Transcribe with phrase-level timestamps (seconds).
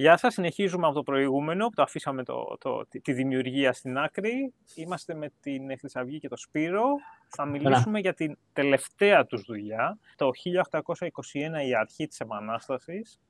[0.00, 4.52] Γεια σας, συνεχίζουμε από το προηγούμενο, που το αφήσαμε το, το, τη δημιουργία στην άκρη.
[4.74, 6.84] Είμαστε με την Χρυσαυγή και το Σπύρο.
[7.28, 10.30] Θα μιλήσουμε για την τελευταία τους δουλειά, το
[10.70, 13.20] 1821 η αρχή της Επανάστασης.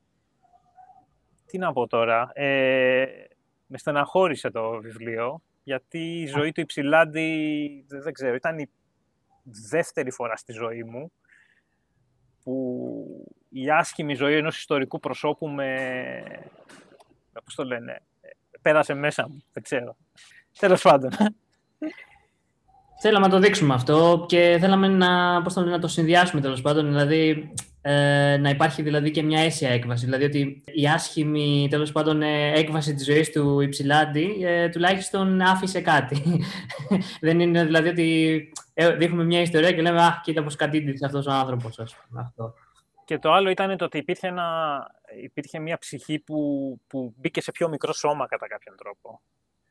[1.45, 3.05] Τι να πω τώρα, ε,
[3.65, 8.69] με στεναχώρησε το βιβλίο, γιατί η ζωή του Υψηλάντη, δεν ξέρω, ήταν η
[9.69, 11.11] δεύτερη φορά στη ζωή μου
[12.43, 15.67] που η άσχημη ζωή ενός ιστορικού προσώπου με,
[17.43, 18.01] πώς το λένε,
[18.61, 19.95] πέρασε μέσα μου, δεν ξέρω.
[20.59, 21.11] Τέλος πάντων.
[23.01, 26.61] Θέλαμε να το δείξουμε αυτό και θέλαμε να, πώς το, λένε, να το συνδυάσουμε τέλος
[26.61, 30.05] πάντων, δηλαδή ε, να υπάρχει δηλαδή και μια αίσια έκβαση.
[30.05, 35.81] Δηλαδή ότι η άσχημη τέλος πάντων ε, έκβαση της ζωής του Υψηλάντη ε, τουλάχιστον άφησε
[35.81, 36.43] κάτι.
[37.21, 41.25] Δεν είναι δηλαδή ότι ε, δείχνουμε μια ιστορία και λέμε «Αχ, κοίτα πώς κατήντησε αυτός
[41.25, 41.79] ο άνθρωπος».
[41.79, 42.53] Ας πούμε, αυτό.
[43.11, 44.87] Και το άλλο ήταν το ότι υπήρχε, ένα,
[45.23, 49.21] υπήρχε μια ψυχή που, που μπήκε σε πιο μικρό σώμα κατά κάποιον τρόπο.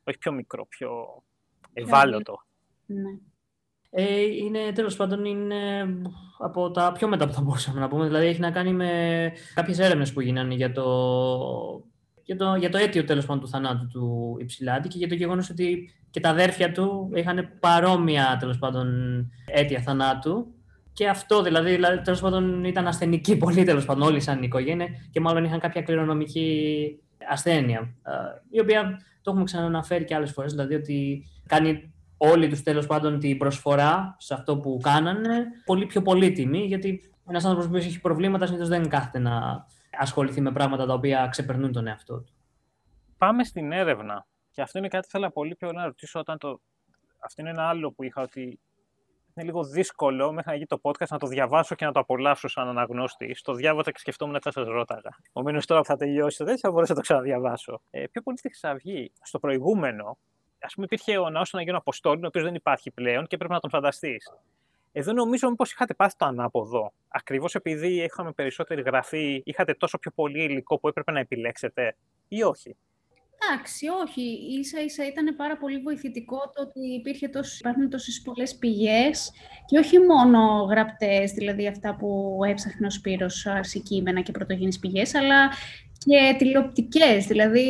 [0.05, 1.23] Όχι πιο μικρό, πιο
[1.73, 2.43] ευάλωτο.
[2.87, 3.19] Ναι.
[3.91, 5.87] Ε, είναι, τέλος πάντων, είναι
[6.39, 8.07] από τα πιο μετά που θα μπορούσαμε να πούμε.
[8.07, 10.85] Δηλαδή, έχει να κάνει με κάποιες έρευνες που γίνανε για το,
[12.23, 15.51] για το, για το αίτιο, τέλος πάντων, του θανάτου του Υψηλάντη και για το γεγονός
[15.51, 18.89] ότι και τα αδέρφια του είχαν παρόμοια, τέλος πάντων,
[19.47, 20.55] αίτια θανάτου.
[21.01, 25.21] Και αυτό δηλαδή, δηλαδή τέλος πάντων ήταν ασθενική πολύ, τέλος πάντων, όλοι σαν οικογένεια και
[25.21, 27.95] μάλλον είχαν κάποια κληρονομική ασθένεια.
[28.51, 33.19] Η οποία το έχουμε ξαναναφέρει και άλλες φορές, δηλαδή ότι κάνει όλοι τους τέλος πάντων
[33.19, 38.47] την προσφορά σε αυτό που κάνανε πολύ πιο πολύτιμη, γιατί ένας άνθρωπος που έχει προβλήματα
[38.47, 39.67] συνήθως δεν κάθεται να
[39.99, 42.33] ασχοληθεί με πράγματα τα οποία ξεπερνούν τον εαυτό του.
[43.19, 44.27] Πάμε στην έρευνα.
[44.51, 46.61] Και αυτό είναι κάτι που θέλω πολύ πιο να ρωτήσω όταν το.
[47.19, 48.61] Αυτό είναι ένα άλλο που είχα ότι
[49.35, 52.49] είναι λίγο δύσκολο μέχρι να γίνει το podcast να το διαβάσω και να το απολαύσω
[52.49, 53.35] σαν αναγνώστη.
[53.35, 55.11] Στο διάβασα και σκεφτόμουν ότι θα σας ρώταγα.
[55.33, 57.81] Ομένω τώρα που θα τελειώσει το τέτοιο θα μπορέσω να το ξαναδιαβάσω.
[57.91, 59.13] Ε, πιο πολύ στη Χρυσαυγή.
[59.23, 60.19] Στο προηγούμενο,
[60.59, 63.53] ας πούμε, υπήρχε ο ναός των Αγίων Αποστόλων, ο οποίος δεν υπάρχει πλέον και πρέπει
[63.53, 64.33] να τον φανταστείς.
[64.93, 66.93] Εδώ νομίζω μήπως είχατε πάθει το ανάποδο.
[67.09, 71.97] Ακριβώς επειδή είχαμε περισσότερη γραφή, είχατε τόσο πιο πολύ υλικό που έπρεπε να επιλέξετε,
[72.29, 72.77] ή όχι;
[73.43, 74.23] Εντάξει, όχι.
[74.59, 79.31] Ίσα ίσα ήταν πάρα πολύ βοηθητικό το ότι υπήρχε τόσο, υπάρχουν τόσες πολλές πηγές
[79.67, 85.15] και όχι μόνο γραπτές, δηλαδή αυτά που έψαχνε ο Σπύρος σε κείμενα και πρωτογενείς πηγές,
[85.15, 85.49] αλλά
[86.05, 87.69] και τηλεοπτικές, δηλαδή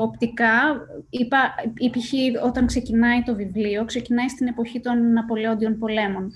[0.00, 0.86] οπτικά.
[1.10, 1.54] Είπα,
[2.44, 6.32] όταν ξεκινάει το βιβλίο, ξεκινάει στην εποχή των Ναπολεόντιων πολέμων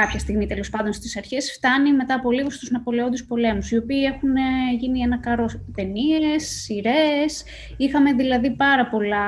[0.00, 4.02] κάποια στιγμή τέλος πάντων στις αρχές, φτάνει μετά από λίγο στους Ναπολεόντιους πολέμους, οι οποίοι
[4.14, 7.44] έχουν ε, γίνει ένα καρός ταινίες, σειρές.
[7.76, 9.26] Είχαμε δηλαδή πάρα πολλά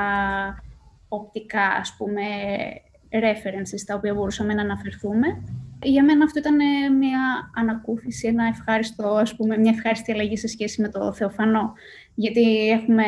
[1.09, 2.23] οπτικά, ας πούμε,
[3.11, 5.27] references τα οποία μπορούσαμε να αναφερθούμε.
[5.83, 10.49] Για μένα αυτό ήταν ε, μια ανακούφιση, ένα ευχάριστο, ας πούμε, μια ευχάριστη αλλαγή σε
[10.49, 11.73] σχέση με το Θεοφανό.
[12.21, 13.05] Γιατί έχουμε,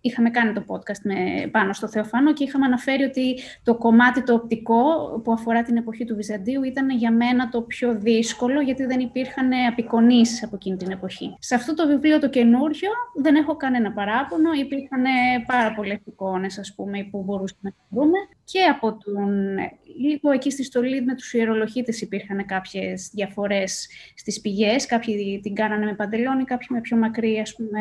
[0.00, 1.14] είχαμε κάνει το podcast με,
[1.50, 4.82] πάνω στο Θεοφάνο και είχαμε αναφέρει ότι το κομμάτι το οπτικό
[5.24, 9.50] που αφορά την εποχή του Βυζαντίου ήταν για μένα το πιο δύσκολο γιατί δεν υπήρχαν
[9.70, 11.36] απεικονίσεις από εκείνη την εποχή.
[11.38, 15.04] Σε αυτό το βιβλίο το καινούριο δεν έχω κανένα παράπονο, υπήρχαν
[15.46, 18.18] πάρα πολλές εικόνες ας πούμε που μπορούσαμε να δούμε
[18.50, 19.56] και από τον
[19.98, 25.84] λίγο εκεί στη στολή με τους ιερολογίτες υπήρχαν κάποιες διαφορές στις πηγές, κάποιοι την κάνανε
[25.84, 27.80] με παντελόνι, κάποιοι με πιο μακρύ ας πούμε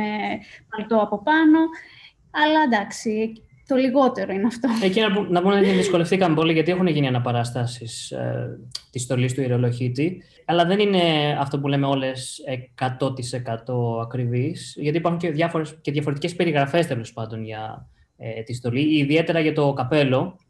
[0.69, 1.59] παλτό από πάνω.
[2.31, 3.33] Αλλά εντάξει,
[3.67, 4.69] το λιγότερο είναι αυτό.
[4.83, 8.59] Εκεί να, να πούμε ότι δυσκολευτήκαμε πολύ γιατί έχουν γίνει αναπαραστάσεις ε,
[8.91, 10.23] της στολής του ιερολογίτη.
[10.45, 11.01] Αλλά δεν είναι
[11.39, 12.41] αυτό που λέμε όλες
[12.99, 18.97] 100% ακριβείς, γιατί υπάρχουν και, διάφορες, και διαφορετικές περιγραφές τέλος πάντων για ε, τη στολή.
[18.97, 20.46] Ιδιαίτερα για το καπέλο, ε,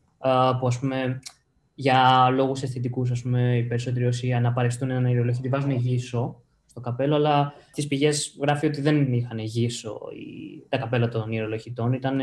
[0.59, 1.19] που ας πούμε
[1.75, 3.23] για λόγους αισθητικούς,
[3.55, 8.81] οι περισσότεροι όσοι αναπαριστούν ένα ιερολογίτη βάζουν γύσο στο καπέλο, αλλά στι πηγές γράφει ότι
[8.81, 10.00] δεν είχαν γύσο
[10.69, 11.94] τα καπέλα των ιερολογητών.
[11.94, 12.22] Ήταν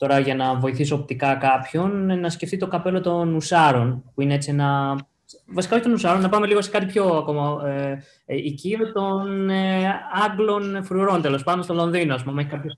[0.00, 4.50] τώρα για να βοηθήσω οπτικά κάποιον να σκεφτεί το καπέλο των ουσάρων, που είναι έτσι
[4.50, 4.98] ένα.
[5.46, 9.50] Βασικά όχι των ουσάρων, να πάμε λίγο σε κάτι πιο ακόμα ε, ε, οικείο των
[9.50, 9.94] ε,
[10.26, 12.14] Άγγλων φρουρών, τέλος πάντων, στο Λονδίνο.
[12.14, 12.70] Α πούμε, έχει κάποιο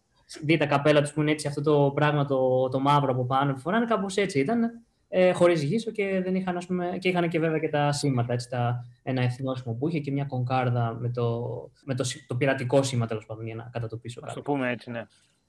[0.43, 3.53] δει τα καπέλα τους που είναι έτσι αυτό το πράγμα το, το μαύρο από πάνω
[3.53, 4.71] που φοράνε, κάπως έτσι ήταν
[5.15, 8.33] ε, χωρίς γύσο και, δεν είχαν, ας πούμε, και είχαν και βέβαια και τα σήματα,
[8.33, 11.47] έτσι, τα, ένα εθνόσημο που είχε και μια κονκάρδα με το,
[11.85, 14.33] με το, το πειρατικό σήμα τέλος πάντων για να κατατοπίσω κάτι.
[14.33, 15.03] Α το πούμε έτσι, ναι.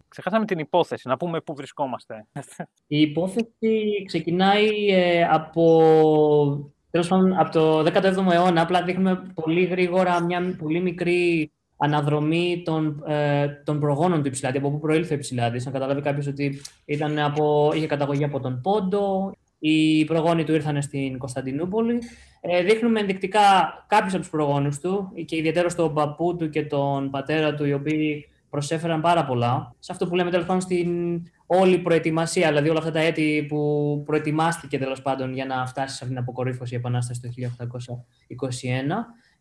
[0.07, 2.27] Ξεχάσαμε την υπόθεση, να πούμε πού βρισκόμαστε.
[2.87, 8.61] Η υπόθεση ξεκινάει ε, από, τέλος πάντων, από το 17ο αιώνα.
[8.61, 11.51] Απλά δείχνουμε πολύ γρήγορα μια πολύ μικρή
[11.83, 15.65] αναδρομή των, ε, των προγόνων του Υψηλάτη, από πού προήλθε ο Υψηλάτης.
[15.65, 20.81] Να καταλάβει κάποιος ότι ήταν από, είχε καταγωγή από τον Πόντο, οι προγόνοι του ήρθαν
[20.81, 21.99] στην Κωνσταντινούπολη.
[22.41, 23.39] Ε, δείχνουμε ενδεικτικά
[23.87, 27.73] κάποιους από τους προγόνους του και ιδιαίτερα τον παππού του και τον πατέρα του, οι
[27.73, 29.75] οποίοι προσέφεραν πάρα πολλά.
[29.79, 34.01] Σε αυτό που λέμε τέλος πάντων στην όλη προετοιμασία, δηλαδή όλα αυτά τα έτη που
[34.05, 37.29] προετοιμάστηκε τέλος πάντων για να φτάσει σε αυτήν την αποκορύφωση η Επανάσταση το
[38.27, 38.35] 1821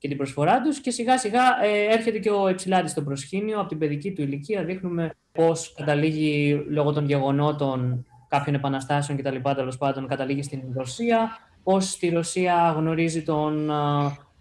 [0.03, 0.81] και την προσφορά τους.
[0.81, 3.61] Και σιγά σιγά ε, έρχεται και ο Εψηλάτη στο προσκήνιο.
[3.61, 9.37] Από την παιδική του ηλικία δείχνουμε πώς καταλήγει λόγω των γεγονότων κάποιων επαναστάσεων κτλ.
[9.55, 11.39] Τέλος πάντων, καταλήγει στην Ρωσία.
[11.63, 13.71] Πώς στη Ρωσία γνωρίζει τον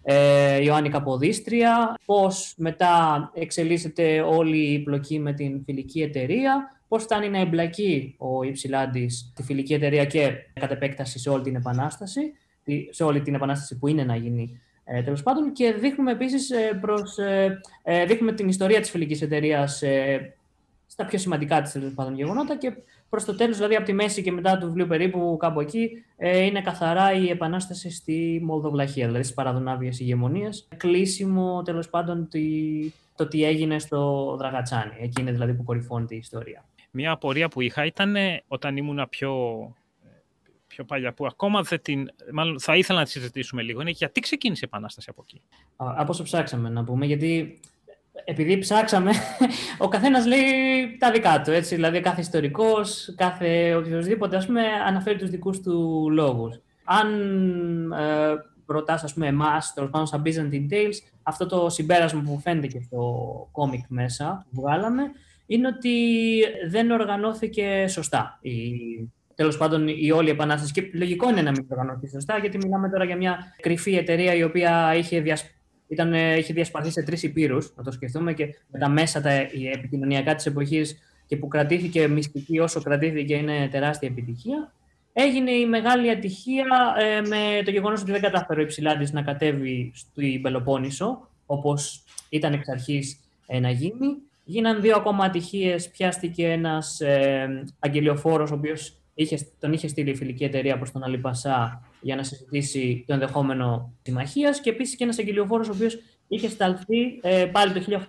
[0.02, 7.28] ε, Ιωάννη Καποδίστρια, πώς μετά εξελίσσεται όλη η πλοκή με την φιλική εταιρεία, πώς φτάνει
[7.28, 12.20] να εμπλακεί ο Υψηλάντης στη φιλική εταιρεία και κατ' επέκταση σε όλη την επανάσταση,
[12.90, 15.52] σε όλη την επανάσταση που είναι να γίνει ε, τέλος πάντων.
[15.52, 16.80] Και δείχνουμε επίσης ε,
[17.16, 17.48] ε,
[17.82, 20.34] ε, δείχνουμε την ιστορία της φιλικής εταιρείας ε,
[20.86, 22.72] στα πιο σημαντικά της τέλος πάντων γεγονότα και
[23.08, 26.44] προς το τέλος, δηλαδή από τη μέση και μετά του βιβλίου περίπου, κάπου εκεί, ε,
[26.44, 30.68] είναι καθαρά η επανάσταση στη Μολδοβλαχία, δηλαδή στις παραδονάβιε ηγεμονίες.
[30.76, 32.28] Κλείσιμο τέλος πάντων
[33.16, 34.92] το τι έγινε στο Δραγατσάνι.
[35.00, 36.64] Εκεί είναι δηλαδή που κορυφώνεται η ιστορία.
[36.90, 38.14] Μία απορία που είχα ήταν
[38.48, 39.32] όταν ήμουν πιο,
[40.74, 44.20] πιο παλιά, που ακόμα δεν την, μάλλον θα ήθελα να τη συζητήσουμε λίγο, είναι γιατί
[44.20, 45.40] ξεκίνησε η Επανάσταση από εκεί.
[45.76, 47.60] Από όσο ψάξαμε να πούμε, γιατί
[48.24, 49.10] επειδή ψάξαμε,
[49.84, 50.40] ο καθένας λέει
[50.98, 51.50] τα δικά του.
[51.50, 56.60] Έτσι, δηλαδή, κάθε ιστορικός, κάθε οποιοδήποτε, ας πούμε, αναφέρει τους δικούς του λόγους.
[56.84, 57.08] Αν
[57.92, 58.34] ε,
[58.66, 62.80] ρωτάς, ας πούμε, εμάς, τέλος πάντων, σαν Byzantine Tales, αυτό το συμπέρασμα που φαίνεται και
[62.80, 65.02] στο κόμικ μέσα που βγάλαμε,
[65.46, 65.96] είναι ότι
[66.68, 68.52] δεν οργανώθηκε σωστά η
[69.34, 70.72] τέλος πάντων η όλη επανάσταση.
[70.72, 74.42] Και λογικό είναι να μην οργανωθεί σωστά, γιατί μιλάμε τώρα για μια κρυφή εταιρεία η
[74.42, 75.56] οποία είχε διασπάσει
[75.92, 79.30] ήταν, ε, είχε διασπαρθεί σε τρεις υπήρους, να το σκεφτούμε, και με τα μέσα τα
[79.72, 84.72] επικοινωνιακά της εποχής και που κρατήθηκε μυστική όσο κρατήθηκε είναι τεράστια επιτυχία.
[85.12, 89.92] Έγινε η μεγάλη ατυχία ε, με το γεγονός ότι δεν κατάφερε ο Υψηλάντη να κατέβει
[89.94, 94.16] στην Πελοπόννησο, όπως ήταν εξ αρχής ε, να γίνει.
[94.44, 95.88] Γίναν δύο ακόμα ατυχίες.
[95.88, 99.01] Πιάστηκε ένας ε, αγγελιοφόρος, ο οποίος
[99.60, 104.60] τον είχε στείλει η φιλική εταιρεία προς τον Αλιπασά για να συζητήσει το ενδεχόμενο συμμαχίας
[104.60, 105.98] και επίσης και ένας αγγελιοφόρος ο οποίος
[106.28, 108.04] είχε σταλθεί ε, πάλι το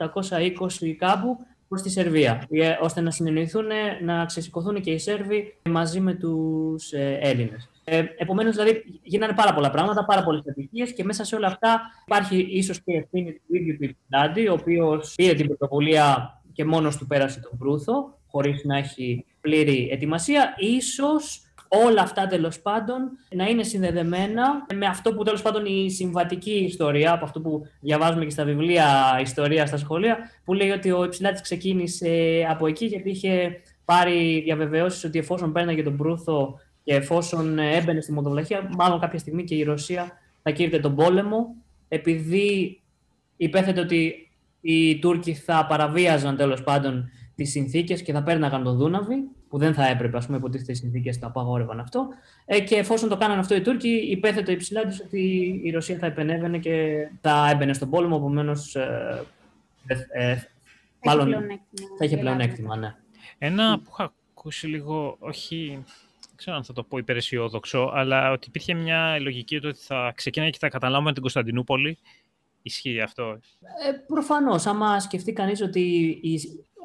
[0.82, 1.38] 1820 κάπου
[1.74, 3.66] προς τη Σερβία, ε, ώστε να συνεννοηθούν,
[4.04, 7.70] να ξεσηκωθούν και οι Σέρβοι μαζί με τους ε, Έλληνες.
[7.84, 11.82] Ε, Επομένως, δηλαδή, γίνανε πάρα πολλά πράγματα, πάρα πολλές επιτυχίες και μέσα σε όλα αυτά
[12.06, 16.98] υπάρχει ίσως και ευθύνη του ίδιου του Ιππιντάντη, ο οποίος πήρε την πρωτοβουλία και μόνος
[16.98, 20.54] του πέρασε τον Προύθο, χωρίς να έχει πλήρη ετοιμασία.
[20.58, 26.54] Ίσως όλα αυτά τέλος πάντων να είναι συνδεδεμένα με αυτό που τέλος πάντων η συμβατική
[26.54, 31.04] ιστορία, από αυτό που διαβάζουμε και στα βιβλία ιστορία στα σχολεία, που λέει ότι ο
[31.04, 37.60] Υψηλάτης ξεκίνησε από εκεί γιατί είχε πάρει διαβεβαιώσεις ότι εφόσον πέρναγε τον Προύθο και εφόσον
[37.60, 40.12] έμπαινε στη Μοδοβλαχία, μάλλον κάποια στιγμή και η Ρωσία
[40.44, 41.56] θα κήρυτε τον πόλεμο,
[41.88, 42.82] επειδή
[43.38, 44.32] υπέθετε ότι
[44.62, 49.16] οι Τούρκοι θα παραβίαζαν τέλος πάντων τις συνθήκες και θα πέρναγαν τον Δούναβη,
[49.50, 52.08] που δεν θα έπρεπε, ας πούμε, υποτίθεται οι συνθήκες το απαγόρευαν αυτό.
[52.46, 55.22] Ε, και εφόσον το κάνανε αυτό οι Τούρκοι, υπέθετο υψηλά τους ότι
[55.64, 58.76] η Ρωσία θα επενέβαινε και θα έμπαινε στον πόλεμο, επομένως.
[58.76, 59.26] Ε,
[60.12, 60.38] ε,
[61.04, 61.32] μάλλον
[61.98, 62.96] θα είχε πλεονέκτημα, ναι.
[63.38, 65.84] Ένα που είχα ακούσει λίγο, όχι
[66.28, 70.52] δεν ξέρω αν θα το πω υπεραισιόδοξο, αλλά ότι υπήρχε μια λογική ότι θα ξεκίναγε
[70.52, 71.98] και θα καταλάβουμε την Κωνσταντινούπολη.
[72.62, 73.40] Ισχύει αυτό;
[73.88, 74.66] Ε, Προφανώς.
[74.66, 75.82] Άμα σκεφτεί κανείς ότι
[76.22, 76.40] η,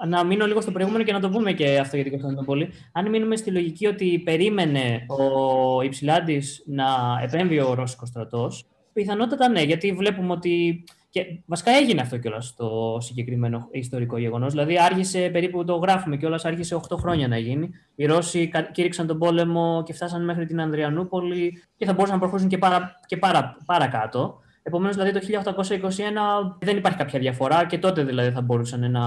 [0.07, 2.69] να μείνω λίγο στο προηγούμενο και να το πούμε και αυτό για την Κωνσταντινούπολη.
[2.93, 6.87] Αν μείνουμε στη λογική ότι περίμενε ο Υψηλάντης να
[7.23, 10.85] επέμβει ο Ρώσικος στρατός, πιθανότατα ναι, γιατί βλέπουμε ότι.
[11.11, 14.52] Και βασικά έγινε αυτό κιόλας το συγκεκριμένο ιστορικό γεγονός.
[14.52, 17.71] Δηλαδή, άργησε περίπου, το γράφουμε κιόλας, άργησε 8 χρόνια να γίνει.
[17.95, 22.50] Οι Ρώσοι κήρυξαν τον πόλεμο και φτάσαν μέχρι την Ανδριανούπολη και θα μπορούσαν να προχωρήσουν
[22.50, 24.38] και, παρα, και παρα, παρακάτω.
[24.62, 29.02] Επομένως, δηλαδή το 1821 δεν υπάρχει κάποια διαφορά και τότε δηλαδή θα μπορούσαν να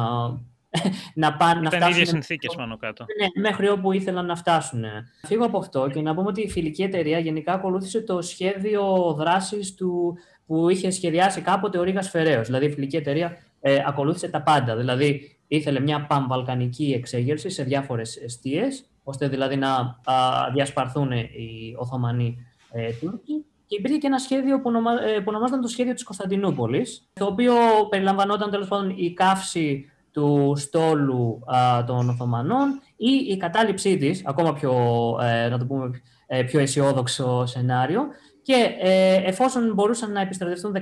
[1.13, 1.91] να, πάνε, να φτάσουν.
[1.91, 3.05] ίδιες συνθήκες πάνω κάτω.
[3.19, 4.83] Ναι, μέχρι όπου ήθελαν να φτάσουν.
[5.25, 9.75] Φύγω από αυτό και να πούμε ότι η φιλική εταιρεία γενικά ακολούθησε το σχέδιο δράσης
[9.75, 12.45] του που είχε σχεδιάσει κάποτε ο Ρίγας Φεραίος.
[12.45, 14.75] Δηλαδή η φιλική εταιρεία ε, ακολούθησε τα πάντα.
[14.75, 19.69] Δηλαδή ήθελε μια πανβαλκανική εξέγερση σε διάφορες αιστείες, ώστε δηλαδή να
[20.03, 20.15] α,
[20.53, 23.45] διασπαρθούν οι Οθωμανοί ε, Τούρκοι.
[23.65, 27.25] Και υπήρχε και ένα σχέδιο που, ονομα, ε, που ονομάζονταν το σχέδιο της Κωνσταντινούπολης, το
[27.25, 27.53] οποίο
[27.89, 34.53] περιλαμβανόταν τέλος πάντων η καύση του στόλου α, των Οθωμανών ή η κατάληψή της, ακόμα
[34.53, 34.74] πιο,
[35.22, 38.01] ε, να το πούμε, ε, πιο αισιόδοξο σενάριο,
[38.41, 40.82] και ε, εφόσον μπορούσαν να επιστρατευτούν 15.000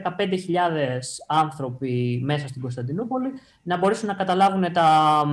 [1.28, 3.32] άνθρωποι μέσα στην Κωνσταντινούπολη,
[3.64, 5.24] να μπορέσουν να καταλάβουν τα,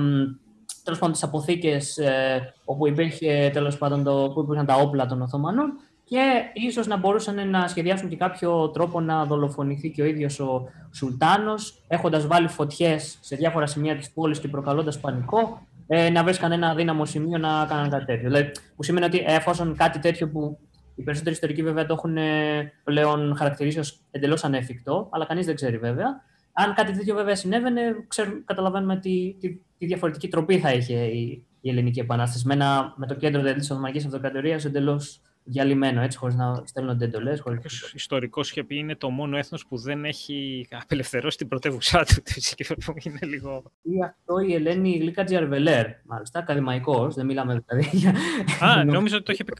[0.83, 1.99] τέλος πάντων, τις αποθήκες
[2.65, 5.73] όπου, υπήρχε, τέλος πάντων, το, που υπήρχαν τα όπλα των Οθωμανών
[6.07, 10.67] και ίσως να μπορούσαν να σχεδιάσουν και κάποιο τρόπο να δολοφονηθεί και ο ίδιος ο
[10.91, 16.37] Σουλτάνος, έχοντας βάλει φωτιές σε διάφορα σημεία της πόλης και προκαλώντας πανικό, ε, να βρει
[16.37, 18.29] κανένα αδύναμο σημείο να κάνουν κάτι τέτοιο.
[18.29, 20.59] Δηλαδή, που σημαίνει ότι εφόσον κάτι τέτοιο που
[20.95, 25.55] οι περισσότεροι ιστορικοί βέβαια το έχουν ε, πλέον χαρακτηρίσει ως εντελώς ανέφικτο, αλλά κανείς δεν
[25.55, 26.21] ξέρει βέβαια.
[26.53, 31.45] Αν κάτι τέτοιο βέβαια συνέβαινε, ξέρουμε, καταλαβαίνουμε τι, τι, τι, διαφορετική τροπή θα είχε η,
[31.61, 32.47] η Ελληνική Επανάσταση.
[32.47, 37.05] Με, ένα, με το κέντρο δηλαδή, της Οθωμανικής Αυτοκρατορίας εντελώς διαλυμένο, έτσι, χωρίς να στέλνονται
[37.05, 37.39] εντολές.
[37.39, 37.57] Ο
[37.93, 42.23] ιστορικός είχε πει είναι το μόνο έθνος που δεν έχει απελευθερώσει την πρωτεύουσά του.
[43.03, 43.63] είναι λίγο.
[43.81, 47.15] Ή αυτό η Ελένη Γλίκα Τζιαρβελέρ, μάλιστα, ακαδημαϊκός.
[47.15, 48.07] Δεν μιλάμε δηλαδή.
[48.65, 49.53] Α, νόμιζα ότι το είχε πει.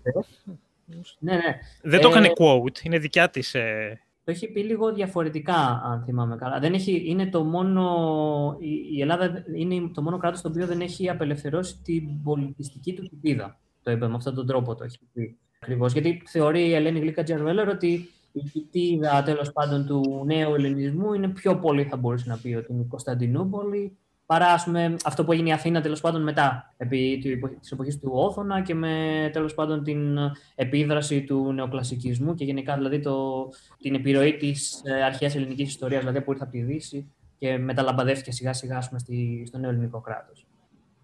[1.20, 1.60] ναι, ναι.
[1.82, 3.56] Δεν το έκανε ε, quote, είναι δικιά της.
[3.56, 4.02] Ε...
[4.24, 6.60] Το έχει πει λίγο διαφορετικά, αν θυμάμαι καλά.
[6.60, 8.58] Δεν έχει, είναι το μόνο,
[8.92, 13.60] η Ελλάδα είναι το μόνο κράτος το οποίο δεν έχει απελευθερώσει την πολιτιστική του κοιτίδα.
[13.84, 15.38] Το είπε με αυτόν τον τρόπο το έχει πει.
[15.60, 21.14] Ακριβώς, γιατί θεωρεί η Ελένη Γλίκα Τζαρβέλερ ότι η κοιτίδα τέλος πάντων του νέου ελληνισμού
[21.14, 24.64] είναι πιο πολύ, θα μπορούσε να πει, ότι είναι η Κωνσταντινούπολη, παρά
[25.06, 27.20] αυτό που έγινε η Αθήνα τέλος πάντων μετά, επί
[27.60, 30.18] της εποχής του Όθωνα και με τέλος πάντων την
[30.56, 33.48] επίδραση του νεοκλασικισμού και γενικά δηλαδή το,
[33.82, 38.32] την επιρροή της ε, αρχαίας ελληνικής ιστορίας, δηλαδή που ήρθε από τη Δύση και μεταλαμπαδεύτηκε
[38.32, 40.46] σιγά σιγά στη, στο νέο ελληνικό κράτος.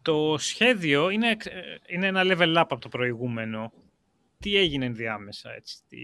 [0.02, 1.36] Το σχέδιο είναι, ε,
[1.88, 3.72] είναι ένα level up από το προηγούμενο
[4.44, 5.78] τι έγινε ενδιάμεσα, έτσι.
[5.88, 5.98] Τι...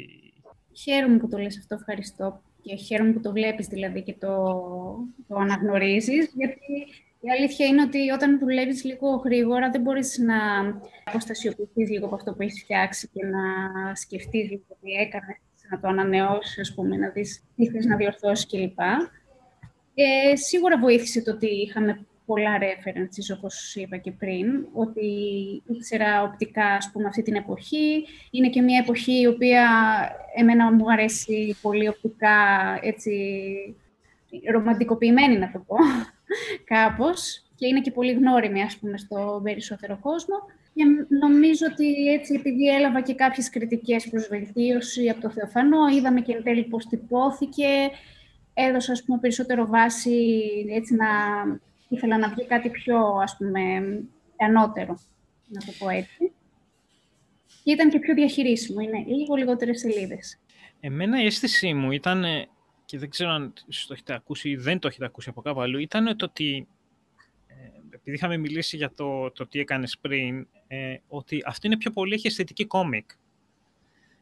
[0.81, 2.41] Χαίρομαι που το λες αυτό, ευχαριστώ.
[2.61, 4.35] Και χαίρομαι που το βλέπεις δηλαδή και το,
[5.27, 6.73] το αναγνωρίζεις, γιατί
[7.19, 10.37] η αλήθεια είναι ότι όταν δουλεύεις λίγο γρήγορα δεν μπορείς να
[11.03, 13.41] αποστασιοποιηθείς λίγο από αυτό που έχεις φτιάξει και να
[13.95, 15.37] σκεφτείς λίγο τι έκανες,
[15.69, 18.79] να το ανανεώσεις, ας πούμε, να δεις τι θες να διορθώσεις κλπ.
[19.93, 25.07] Ε, σίγουρα βοήθησε το ότι είχαμε πολλά references, όπως είπα και πριν, ότι
[25.67, 28.05] ήξερα οπτικά, ας πούμε, αυτή την εποχή.
[28.31, 29.65] Είναι και μια εποχή η οποία
[30.35, 32.37] εμένα μου αρέσει πολύ οπτικά,
[32.81, 33.11] έτσι,
[34.51, 35.75] ρομαντικοποιημένη να το πω,
[36.73, 37.43] κάπως.
[37.55, 40.35] Και είναι και πολύ γνώριμη, ας πούμε, στο περισσότερο κόσμο.
[40.73, 40.83] Και
[41.19, 46.33] νομίζω ότι έτσι, επειδή έλαβα και κάποιες κριτικές προς βελτίωση από το Θεοφανό, είδαμε και
[46.33, 47.89] εν τέλει πώς τυπώθηκε,
[48.53, 51.07] έδωσα, ας πούμε, περισσότερο βάση έτσι, να
[51.89, 53.61] ήθελα να βγει κάτι πιο, ας πούμε,
[54.37, 54.99] ανώτερο,
[55.47, 56.31] να το πω έτσι.
[57.63, 60.39] Και ήταν και πιο διαχειρίσιμο, είναι λίγο λιγότερες σελίδες.
[60.79, 62.23] Εμένα η αίσθησή μου ήταν,
[62.85, 65.79] και δεν ξέρω αν το έχετε ακούσει ή δεν το έχετε ακούσει από κάπου αλλού,
[65.79, 66.67] ήταν το ότι,
[67.47, 67.53] ε,
[67.89, 72.13] επειδή είχαμε μιλήσει για το, το τι έκανες πριν, ε, ότι αυτό είναι πιο πολύ
[72.13, 73.09] έχει αισθητική κόμικ.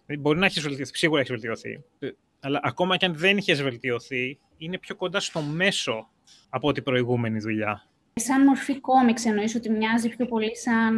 [0.06, 2.10] Δηλαδή, μπορεί να έχεις βελτιωθεί, σίγουρα έχει βελτιωθεί, ε,
[2.40, 6.10] αλλά ακόμα και αν δεν είχες βελτιωθεί, είναι πιο κοντά στο μέσο
[6.50, 7.84] από την προηγούμενη δουλειά.
[8.14, 10.96] Σαν μορφή κόμιξ εννοείς ότι μοιάζει πιο πολύ σαν...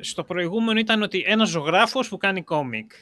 [0.00, 2.92] Στο προηγούμενο ήταν ότι ένας ζωγράφος που κάνει κόμικ.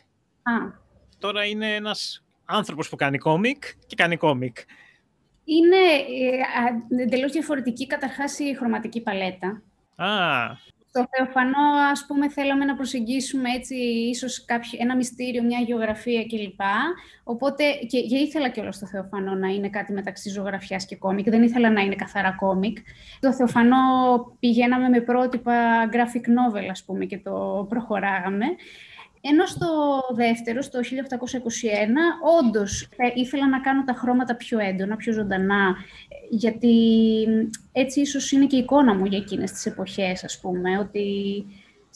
[0.42, 0.82] Α.
[1.18, 4.56] Τώρα είναι ένας άνθρωπος που κάνει κόμικ και κάνει κόμικ.
[5.44, 5.76] Είναι
[6.96, 9.62] ε, εντελώς διαφορετική καταρχάς η χρωματική παλέτα.
[9.96, 10.08] Α,
[10.96, 13.74] στο Θεοφανό, ας πούμε, θέλαμε να προσεγγίσουμε έτσι
[14.10, 16.60] ίσως κάποιο, ένα μυστήριο, μια γεωγραφία κλπ.
[17.24, 21.30] Οπότε, και, και ήθελα και όλο στο Θεοφανό να είναι κάτι μεταξύ ζωγραφιάς και κόμικ.
[21.30, 22.78] Δεν ήθελα να είναι καθαρά κόμικ.
[23.20, 23.76] Το Θεοφανό
[24.38, 28.46] πηγαίναμε με πρότυπα graphic novel, ας πούμε, και το προχωράγαμε.
[29.26, 29.66] Ενώ στο
[30.14, 30.82] δεύτερο, στο 1821,
[32.40, 35.76] όντως ήθελα να κάνω τα χρώματα πιο έντονα, πιο ζωντανά,
[36.30, 36.76] γιατί
[37.72, 41.06] έτσι ίσως είναι και η εικόνα μου για εκείνες τις εποχές, ας πούμε, ότι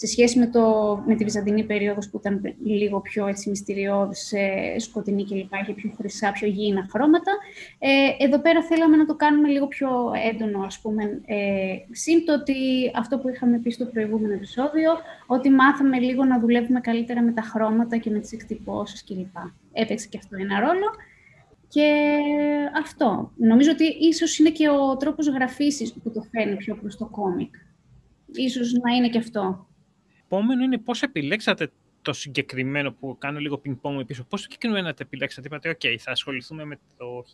[0.00, 0.62] σε σχέση με, το,
[1.07, 5.64] με τη Βυζαντινή περίοδος που ήταν λίγο πιο έτσι, μυστηριώδης, ε, σκοτεινή κλπ.
[5.67, 7.33] και πιο χρυσά, πιο γήινα χρώματα.
[7.78, 9.88] Ε, εδώ πέρα θέλαμε να το κάνουμε λίγο πιο
[10.33, 11.21] έντονο, ας πούμε.
[11.26, 12.55] Ε, συν το ότι
[12.95, 14.90] αυτό που είχαμε πει στο προηγούμενο επεισόδιο,
[15.26, 19.37] ότι μάθαμε λίγο να δουλεύουμε καλύτερα με τα χρώματα και με τις εκτυπώσεις κλπ.
[19.73, 20.87] Έπαιξε και αυτό ένα ρόλο.
[21.69, 22.17] Και
[22.78, 23.33] αυτό.
[23.37, 27.55] Νομίζω ότι ίσως είναι και ο τρόπος γραφής που το φέρνει πιο προς το κόμικ.
[28.33, 29.67] Ίσως να είναι και αυτό
[30.28, 31.70] επόμενο είναι πώς επιλέξατε
[32.02, 34.25] το συγκεκριμένο που κάνω λίγο ping-pong πίσω.
[34.25, 35.47] Πώς συγκεκριμένα το επιλέξατε.
[35.47, 37.25] Είπατε, OK, θα ασχοληθούμε με το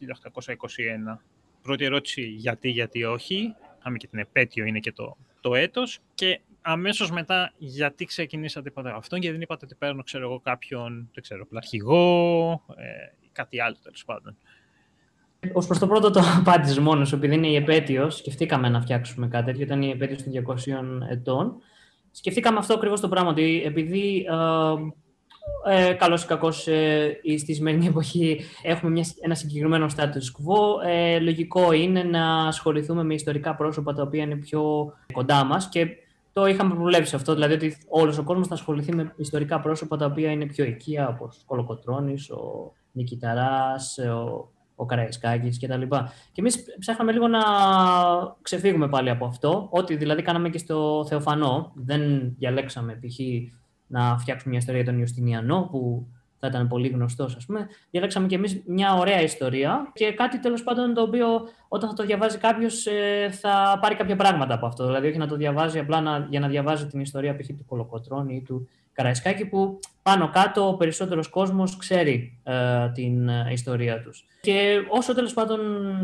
[1.14, 1.18] 1821.
[1.62, 3.54] Πρώτη ερώτηση, γιατί, γιατί όχι.
[3.82, 5.98] Άμε και την επέτειο είναι και το, το έτος.
[6.14, 11.10] Και αμέσως μετά, γιατί ξεκινήσατε είπατε αυτό, γιατί δεν είπατε ότι παίρνω, ξέρω εγώ, κάποιον,
[11.14, 12.84] δεν ξέρω, πλαρχηγό ε,
[13.20, 14.36] ή κάτι άλλο, τέλος πάντων.
[15.52, 19.44] Ω προς το πρώτο το απάντησε μόνος, επειδή είναι η επέτειος, σκεφτήκαμε να φτιάξουμε κάτι
[19.44, 19.62] τέτοιο.
[19.62, 20.32] Ήταν η επέτειος των
[21.02, 21.62] 200 ετών
[22.14, 24.92] σκεφτήκαμε αυτό ακριβώς το πράγμα, ότι επειδή ε,
[25.66, 31.18] ε, καλώς ή κακώς ε, στη σημερινή εποχή έχουμε μια, ένα συγκεκριμένο status quo, ε,
[31.18, 35.87] λογικό είναι να ασχοληθούμε με ιστορικά πρόσωπα τα οποία είναι πιο κοντά μας και
[36.33, 40.06] το είχαμε προβλέψει αυτό, δηλαδή ότι όλος ο κόσμος θα ασχοληθεί με ιστορικά πρόσωπα τα
[40.06, 45.83] οποία είναι πιο οικεία, όπως ο Κολοκοτρόνη, ο Νικηταράς, ο, ο Καραϊσκάκης κτλ.
[46.33, 47.40] Και εμείς ψάχναμε λίγο να
[48.43, 49.69] ξεφύγουμε πάλι από αυτό.
[49.71, 51.73] Ό,τι δηλαδή κάναμε και στο Θεοφανό.
[51.75, 53.19] Δεν διαλέξαμε π.χ.
[53.87, 56.07] να φτιάξουμε μια ιστορία για τον Ιωστινιανό, που
[56.38, 57.69] θα ήταν πολύ γνωστός, ας πούμε.
[57.90, 61.26] Διαλέξαμε κι εμείς μια ωραία ιστορία και κάτι τέλος πάντων το οποίο
[61.69, 64.87] όταν θα το διαβάζει κάποιος ε, θα πάρει κάποια πράγματα από αυτό.
[64.87, 67.47] Δηλαδή, όχι να το διαβάζει απλά να, για να διαβάζει την ιστορία π.χ.
[67.47, 72.54] του Κολοκοτρώνη ή του Καραϊσκάκη, που πάνω κάτω ο περισσότερος κόσμος ξέρει ε,
[72.94, 74.26] την ε, ιστορία τους.
[74.40, 75.60] Και όσο τέλος πάντων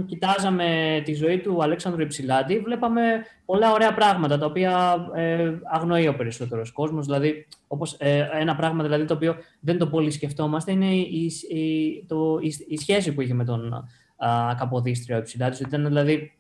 [0.07, 3.03] κοιτάζαμε τη ζωή του Αλέξανδρου Υψηλάντη, βλέπαμε
[3.45, 7.07] πολλά ωραία πράγματα τα οποία ε, αγνοεί ο περισσότερος κόσμος.
[7.07, 12.05] Δηλαδή, όπως, ε, ένα πράγμα δηλαδή, το οποίο δεν το πολύ σκεφτόμαστε είναι η, η,
[12.09, 13.73] το, η, η σχέση που είχε με τον
[14.17, 15.57] α, Καποδίστριο Υψηλάντη.
[15.67, 16.33] Ήταν δηλαδή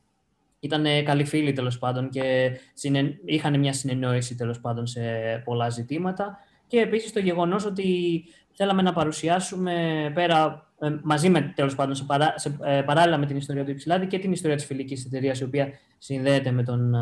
[0.60, 3.18] ήταν καλοί φίλοι τέλος πάντων και συνε...
[3.24, 5.00] είχαν μια συνεννόηση τέλος πάντων σε
[5.44, 6.38] πολλά ζητήματα.
[6.66, 9.74] Και επίσης το γεγονός ότι θέλαμε να παρουσιάσουμε
[10.14, 13.70] πέρα ε, μαζί με τέλος πάντων σε, παρά, σε, ε, παράλληλα με την ιστορία του
[13.70, 16.94] Υψηλάντη και την ιστορία της φιλικής εταιρείας, η οποία συνδέεται με τον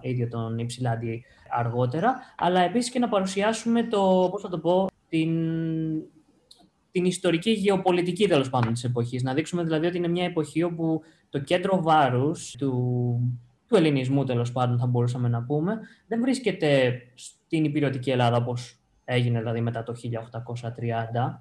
[0.00, 5.32] ίδιο τον Υψηλάντη αργότερα, αλλά επίσης και να παρουσιάσουμε το, πώς θα το πω, την,
[6.90, 9.22] την ιστορική γεωπολιτική τέλος πάντων της εποχής.
[9.22, 12.72] Να δείξουμε δηλαδή ότι είναι μια εποχή όπου το κέντρο βάρους του,
[13.68, 18.78] του ελληνισμού, τέλος πάντων, θα μπορούσαμε να πούμε, δεν βρίσκεται στην υπηρετική Ελλάδα όπως
[19.10, 19.94] έγινε δηλαδή μετά το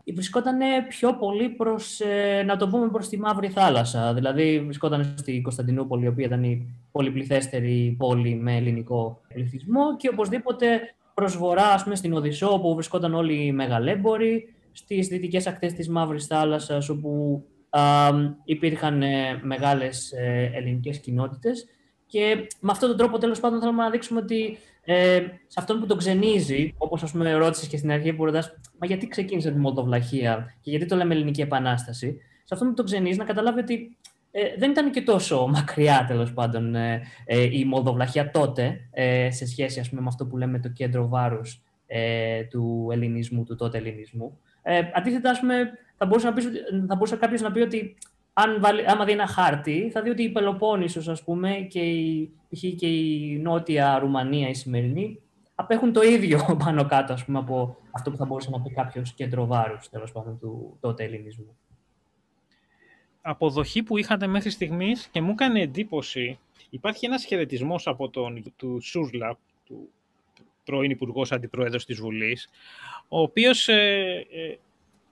[0.05, 4.13] 1830, βρισκόταν πιο πολύ προς, ε, να το πούμε, προς τη Μαύρη Θάλασσα.
[4.13, 10.79] Δηλαδή βρισκόταν στη Κωνσταντινούπολη, η οποία ήταν η πολυπληθέστερη πόλη με ελληνικό πληθυσμό και οπωσδήποτε
[11.13, 15.89] προς βορρά, ας πούμε, στην Οδυσσό, όπου βρισκόταν όλοι οι μεγαλέμποροι, στις δυτικές ακτές της
[15.89, 17.56] Μαύρης Θάλασσας, όπου α,
[18.43, 21.65] υπήρχαν ε, μεγάλες ε, ελληνικές κοινότητες.
[22.05, 25.85] Και με αυτόν τον τρόπο, τέλος πάντων, θέλουμε να δείξουμε ότι ε, σε αυτόν που
[25.85, 29.57] τον ξενίζει, όπως ας πούμε ρώτησες και στην αρχή που ρωτάς, Μα γιατί ξεκίνησε τη
[29.57, 33.97] Μολδοβλαχία και γιατί το λέμε Ελληνική Επανάσταση, σε αυτόν που τον ξενίζει να καταλάβει ότι
[34.31, 39.47] ε, δεν ήταν και τόσο μακριά τέλος πάντων ε, ε, η Μολδοβλαχία τότε, ε, σε
[39.47, 43.77] σχέση ας πούμε, με αυτό που λέμε το κέντρο βάρους ε, του ελληνισμού, του τότε
[43.77, 44.39] ελληνισμού.
[44.61, 46.45] Ε, αντίθετα, ας πούμε, θα μπορούσε, να πεις,
[46.87, 47.95] θα μπορούσε κάποιος να πει ότι
[48.33, 52.31] αν βάλει, άμα δει ένα χάρτη, θα δει ότι η Πελοπόννησος, ας πούμε, και η,
[52.77, 55.21] και η νότια Ρουμανία, η σημερινή,
[55.55, 59.13] απέχουν το ίδιο πάνω κάτω, ας πούμε, από αυτό που θα μπορούσε να πει κάποιος
[59.13, 61.57] κέντρο βάρους, τέλος πάντων, του τότε ελληνισμού.
[63.21, 68.77] Αποδοχή που είχατε μέχρι στιγμής και μου έκανε εντύπωση, υπάρχει ένας χαιρετισμός από τον του
[68.81, 69.89] Σούρλα, του
[70.63, 72.49] πρώην Υπουργός Αντιπρόεδρος της Βουλής,
[73.07, 74.57] ο οποίος ε, ε,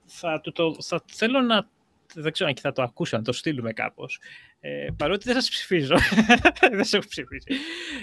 [0.06, 1.68] θα, το, θα θέλω να
[2.14, 4.20] δεν ξέρω αν και θα το ακούσω, να το στείλουμε κάπως.
[4.60, 5.96] Ε, παρότι δεν σας ψηφίζω,
[6.72, 7.48] δεν σε έχω ψηφίσει.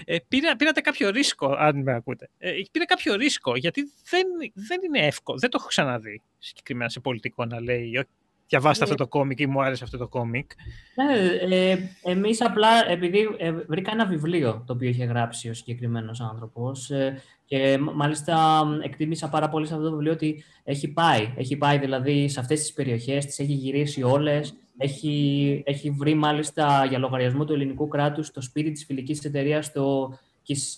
[0.05, 2.29] Ε, πήρα, πήρατε κάποιο ρίσκο, αν με ακούτε.
[2.37, 5.39] Ε, πήρα κάποιο ρίσκο, γιατί δεν, δεν είναι εύκολο.
[5.39, 8.05] Δεν το έχω ξαναδεί συγκεκριμένα σε πολιτικό να λέει
[8.47, 10.51] διαβάστε αυτό το κόμικ ή μου άρεσε αυτό το κόμικ.
[10.95, 16.21] Ναι, ε, εμείς απλά, επειδή ε, βρήκα ένα βιβλίο το οποίο είχε γράψει ο συγκεκριμένος
[16.21, 17.21] άνθρωπος ε,
[17.53, 21.33] και μάλιστα εκτίμησα πάρα πολύ σε αυτό το βιβλίο ότι έχει πάει.
[21.37, 24.53] Έχει πάει δηλαδή σε αυτές τις περιοχές, τις έχει γυρίσει όλες.
[24.77, 30.13] Έχει, έχει βρει μάλιστα για λογαριασμό του ελληνικού κράτους το σπίτι της φιλικής εταιρείας στο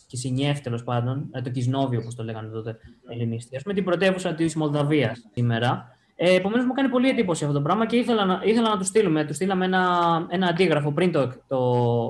[0.08, 2.78] Κισινιέφ, τέλος πάντων, ε, το Κισνόβιο, όπως το λέγανε τότε
[3.10, 5.98] ελληνιστέ, με την πρωτεύουσα της Μολδαβίας σήμερα.
[6.16, 8.86] Ε, Επομένως, μου κάνει πολύ εντύπωση αυτό το πράγμα και ήθελα να, ήθελα να του
[8.86, 9.26] στείλουμε.
[9.26, 11.58] Του στείλαμε ένα, ένα αντίγραφο πριν το, το,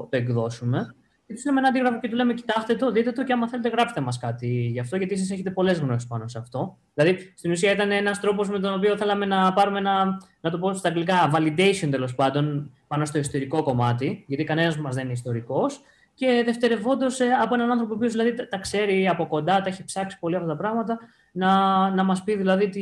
[0.10, 0.96] το εκδώσουμε.
[1.28, 3.70] Και του στείλαμε ένα αντίγραφο και του λέμε: Κοιτάξτε το, δείτε το και άμα θέλετε,
[3.70, 6.78] γράψτε μας κάτι γι' αυτό, γιατί εσείς έχετε πολλές γνώσεις πάνω σε αυτό.
[6.94, 10.60] Δηλαδή, στην ουσία ήταν ένας τρόπος με τον οποίο θέλαμε να πάρουμε ένα, να το
[10.60, 15.14] πω στα αγγλικά, validation τέλος πάντων πάνω στο ιστορικό κομμάτι, γιατί κανένας μας δεν είναι
[15.14, 15.82] ιστορικός.
[16.14, 20.20] Και δευτερευόντως ε, από έναν άνθρωπο που δηλαδή, τα ξέρει από κοντά, τα έχει ψάξει
[20.20, 21.00] πολύ αυτά τα πράγματα,
[21.32, 22.82] να, να μας πει δηλαδή τι,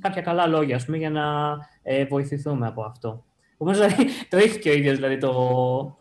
[0.00, 3.24] κάποια καλά λόγια πούμε, για να ε, βοηθηθούμε από αυτό.
[3.64, 5.30] Όμως δηλαδή, το έχει και ο ίδιος δηλαδή, το,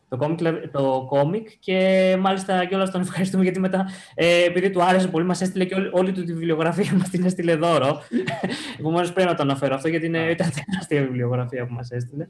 [0.09, 0.39] το, κόμικ,
[0.71, 5.41] το κόμικ και μάλιστα κιόλας τον ευχαριστούμε γιατί μετά ε, επειδή του άρεσε πολύ μας
[5.41, 8.01] έστειλε και όλη, όλη του τη βιβλιογραφία μας την έστειλε δώρο.
[8.79, 12.27] Επομένως πρέπει να το αναφέρω αυτό γιατί είναι, ήταν τεράστια βιβλιογραφία που μας έστειλε.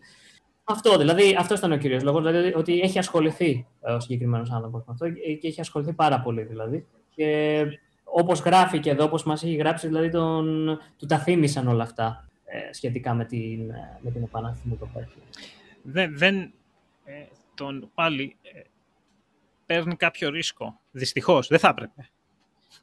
[0.64, 3.66] Αυτό δηλαδή, αυτός ήταν ο κύριος λόγος, δηλαδή ότι έχει ασχοληθεί
[3.96, 6.86] ο συγκεκριμένος άνθρωπος με αυτό και έχει ασχοληθεί πάρα πολύ δηλαδή.
[7.16, 7.64] Και
[8.04, 12.28] όπως γράφει και εδώ, όπως μας έχει γράψει, δηλαδή τον, του τα θύμισαν όλα αυτά
[12.33, 12.33] ε,
[12.72, 13.66] σχετικά με την,
[14.02, 14.90] με την επανάσταση του
[15.82, 16.54] Δεν, δεν
[17.06, 18.62] ε, τον πάλι ε,
[19.66, 20.80] παίρνει κάποιο ρίσκο.
[20.92, 22.10] Δυστυχώς, δεν θα έπρεπε.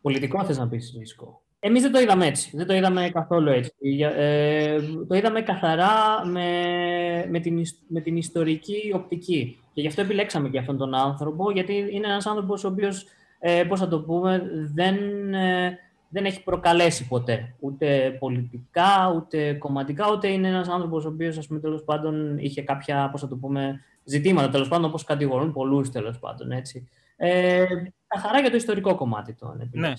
[0.00, 1.42] Πολιτικό θες να πεις ρίσκο.
[1.62, 2.56] Εμείς δεν το είδαμε έτσι.
[2.56, 3.72] Δεν το είδαμε καθόλου έτσι.
[4.16, 9.58] Ε, το είδαμε καθαρά με, με, την, με την ιστορική οπτική.
[9.72, 13.06] Και γι' αυτό επιλέξαμε και αυτόν τον άνθρωπο, γιατί είναι ένας άνθρωπος ο οποίος
[13.38, 14.42] ε, πώς θα το πούμε,
[14.74, 14.96] δεν,
[15.34, 15.78] ε,
[16.10, 17.54] δεν έχει προκαλέσει ποτέ.
[17.60, 22.62] Ούτε πολιτικά, ούτε κομματικά, ούτε είναι ένας άνθρωπος ο οποίος, ας πούμε, τέλος πάντων, είχε
[22.62, 26.88] κάποια, πώς θα το πούμε, ζητήματα, τέλος πάντων, όπως κατηγορούν πολλούς, τέλος πάντων, έτσι.
[27.16, 27.66] Ε,
[28.06, 29.92] τα χαρά για το ιστορικό κομμάτι των ναι.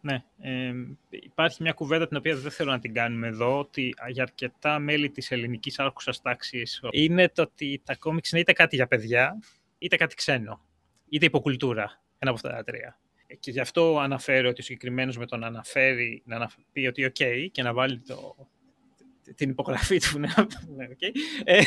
[0.00, 0.22] Ναι.
[0.40, 0.72] Ε,
[1.10, 5.10] υπάρχει μια κουβέντα την οποία δεν θέλω να την κάνουμε εδώ, ότι για αρκετά μέλη
[5.10, 9.38] της ελληνικής άρχουσας τάξης είναι το ότι τα κόμιξ είναι είτε κάτι για παιδιά,
[9.78, 10.60] είτε κάτι ξένο,
[11.08, 12.96] είτε υποκουλτούρα, ένα από αυτά τα τρία.
[13.40, 17.62] Και γι' αυτό αναφέρω ότι ο συγκεκριμένος με τον αναφέρει, να πει ότι OK και
[17.62, 18.36] να βάλει το,
[19.34, 20.18] την υπογραφή του.
[20.18, 21.10] Ναι, okay.
[21.44, 21.62] ε,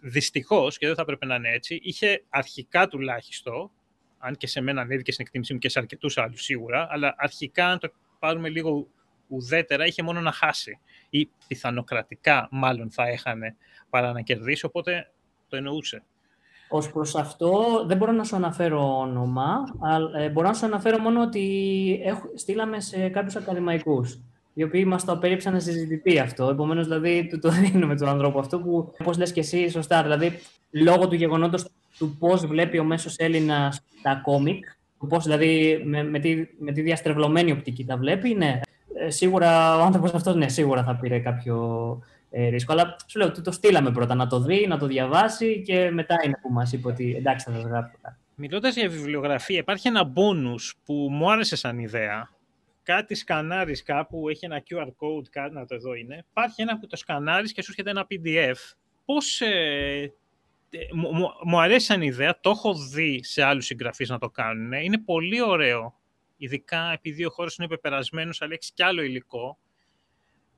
[0.00, 3.70] δυστυχώς, και δεν θα έπρεπε να είναι έτσι, είχε αρχικά τουλάχιστον
[4.18, 7.66] αν και σε μένα ανέβηκε στην εκτίμησή μου και σε αρκετούς άλλους σίγουρα, αλλά αρχικά,
[7.66, 8.88] αν το πάρουμε λίγο
[9.28, 10.78] ουδέτερα, είχε μόνο να χάσει.
[11.10, 13.56] Ή πιθανοκρατικά, μάλλον, θα έχανε
[13.90, 15.12] παρά να κερδίσει, οπότε
[15.48, 16.02] το εννοούσε.
[16.72, 20.98] Ω προς αυτό, δεν μπορώ να σου αναφέρω όνομα, αλλά ε, μπορώ να σου αναφέρω
[20.98, 22.00] μόνο ότι
[22.34, 24.20] στείλαμε σε κάποιους ακαδημαϊκούς,
[24.54, 26.48] οι οποίοι μας το απέριψαν να συζητηθεί αυτό.
[26.48, 30.02] Επομένως, δηλαδή, το, το δίνουμε τον άνθρωπο αυτό που, όπως λες και εσύ, σωστά.
[30.02, 30.38] Δηλαδή,
[30.70, 34.64] λόγω του γεγονότος του πώς βλέπει ο μέσος Έλληνας τα κόμικ,
[34.98, 38.60] του πώς δηλαδή με, με, τη, με τη διαστρεβλωμένη οπτική τα βλέπει, ναι.
[38.94, 41.56] Ε, σίγουρα ο άνθρωπος αυτός, ναι, σίγουρα θα πήρε κάποιο
[42.30, 42.72] ε, ρίσκο.
[42.72, 46.16] Αλλά σου λέω, το, το στείλαμε πρώτα να το δει, να το διαβάσει και μετά
[46.24, 47.96] είναι που μας είπε ότι εντάξει, θα σας γράψω.
[48.34, 52.30] Μιλώντας για βιβλιογραφία, υπάρχει ένα bonus που μου άρεσε σαν ιδέα.
[52.82, 56.24] Κάτι σκανάρεις κάπου, έχει ένα QR code, κάτι να το εδώ είναι.
[56.30, 58.74] Υπάρχει ένα που το σκανάρεις και σου έρχεται ένα PDF.
[59.04, 60.12] Πώς ε,
[60.92, 64.72] μου, μου αρέσει σαν ιδέα, το έχω δει σε άλλους συγγραφείς να το κάνουν.
[64.72, 65.94] Είναι πολύ ωραίο,
[66.36, 69.58] ειδικά επειδή ο χώρος είναι υπεπερασμένος, αλλά έχει κι άλλο υλικό.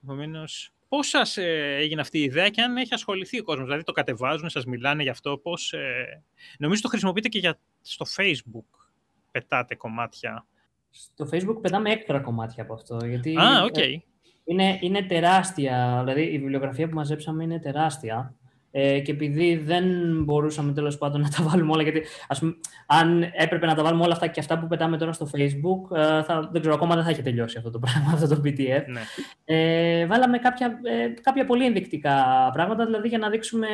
[0.03, 3.83] Επομένως, πώς σας ε, έγινε αυτή η ιδέα και αν έχει ασχοληθεί ο κόσμος, δηλαδή
[3.83, 5.73] το κατεβάζουν, σας μιλάνε γι' αυτό, πώς...
[5.73, 6.23] Ε,
[6.57, 8.87] νομίζω το χρησιμοποιείτε και για, στο Facebook,
[9.31, 10.45] πετάτε κομμάτια.
[10.89, 13.35] Στο Facebook πετάμε έξτρα κομμάτια από αυτό, γιατί...
[13.37, 13.95] Α, okay.
[14.43, 18.35] είναι, είναι τεράστια, δηλαδή η βιβλιογραφία που μαζέψαμε είναι τεράστια.
[18.75, 19.85] Ε, και επειδή δεν
[20.23, 22.55] μπορούσαμε τέλος πάντων να τα βάλουμε όλα, γιατί ας πούμε,
[22.87, 26.23] αν έπρεπε να τα βάλουμε όλα αυτά και αυτά που πετάμε τώρα στο Facebook, ε,
[26.23, 28.83] θα, δεν ξέρω, ακόμα δεν θα έχει τελειώσει αυτό το πράγμα, αυτό το PDF.
[28.87, 29.01] Ναι.
[29.45, 32.15] Ε, βάλαμε κάποια, ε, κάποια πολύ ενδεικτικά
[32.53, 33.67] πράγματα, δηλαδή για να δείξουμε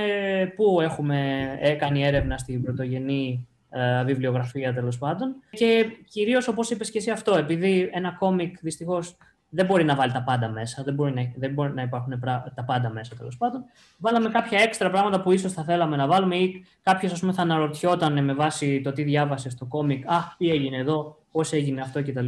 [0.55, 1.47] πού έχουμε
[1.79, 5.35] κάνει έρευνα στην πρωτογενή ε, βιβλιογραφία τέλος πάντων.
[5.49, 9.17] Και κυρίως, όπως είπες και εσύ αυτό, επειδή ένα κόμικ δυστυχώς
[9.49, 12.19] δεν μπορεί να βάλει τα πάντα μέσα, δεν μπορεί να, δεν μπορεί να υπάρχουν
[12.55, 13.63] τα πάντα μέσα τέλος πάντων.
[13.97, 18.33] Βάλαμε κάποια έξτρα πράγματα που ίσως θα θέλαμε να βάλουμε ή κάποιος θα αναρωτιόταν με
[18.33, 22.27] βάση το τι διάβασε στο κόμικ, Α, τι έγινε εδώ, πώς έγινε αυτό κτλ.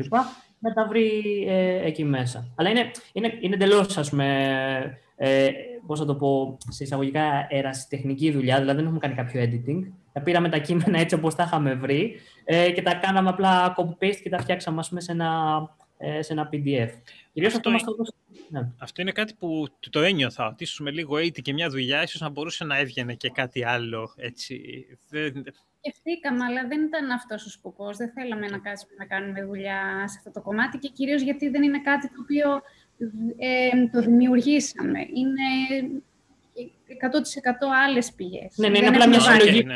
[0.64, 1.10] Να τα βρει
[1.48, 2.48] ε, εκεί μέσα.
[2.56, 5.50] Αλλά είναι, είναι, είναι εντελώς, ας πούμε, ε,
[5.86, 9.92] πώς θα το πω, σε εισαγωγικά ερασιτεχνική δουλειά, δηλαδή δεν έχουμε κάνει κάποιο editing.
[10.14, 14.20] Τα πήραμε τα κείμενα έτσι όπως τα είχαμε βρει ε, και τα κάναμε απλά copy-paste
[14.24, 15.30] και τα φτιάξαμε ας πούμε, σε ένα
[15.78, 15.81] ε,
[16.20, 16.90] σε ένα PDF.
[17.34, 17.96] Κυρίως αυτό, αυτό,
[18.50, 18.70] ναι.
[18.78, 22.22] αυτό είναι κάτι που το ένιωθα, ότι ίσως με λίγο AIDS και μια δουλειά, ίσως
[22.22, 24.86] να μπορούσε να έβγαινε και κάτι άλλο, έτσι.
[25.84, 27.98] Σκεφτήκαμε, αλλά δεν ήταν αυτός ο σκοπός.
[27.98, 31.64] Δεν θέλαμε να κάτσουμε να κάνουμε δουλειά σε αυτό το κομμάτι και κυρίως γιατί δεν
[31.64, 32.62] είναι κάτι το οποίο
[33.38, 35.00] ε, το δημιουργήσαμε.
[35.00, 35.48] Είναι
[36.92, 36.98] 100%
[37.88, 38.54] άλλες πηγές.
[38.56, 39.76] Ναι, ναι, είναι απλά μια συλλογή ναι.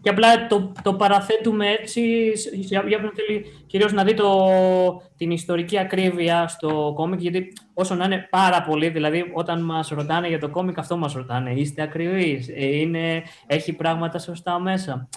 [0.00, 4.48] και απλά το, το παραθέτουμε έτσι για όποιον θέλει κυρίως να δει το,
[5.16, 10.28] την ιστορική ακρίβεια στο κόμικ, γιατί όσο να είναι πάρα πολύ, δηλαδή όταν μας ρωτάνε
[10.28, 15.08] για το κόμικ αυτό μας ρωτάνε, είστε ακριβείς, ε, είναι, έχει πράγματα σωστά μέσα.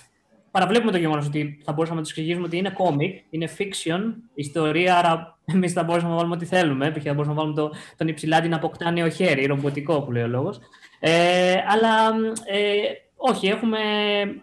[0.51, 4.01] Παραβλέπουμε το γεγονός ότι θα μπορούσαμε να τους εξηγήσουμε ότι είναι κόμικ, είναι fiction,
[4.33, 6.91] ιστορία, άρα εμείς θα μπορούσαμε να βάλουμε ό,τι θέλουμε.
[6.91, 7.03] Π.χ.
[7.03, 10.27] θα μπορούσαμε να βάλουμε το, τον Υψηλάντη να αποκτά νέο χέρι, ρομποτικό που λέει ο
[10.27, 10.59] λόγος.
[11.05, 12.81] Ε, αλλά ε,
[13.15, 13.79] όχι, έχουμε